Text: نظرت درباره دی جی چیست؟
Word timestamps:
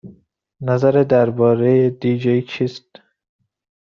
نظرت 0.67 1.07
درباره 1.13 1.71
دی 1.99 2.13
جی 2.21 2.37
چیست؟ 2.49 2.89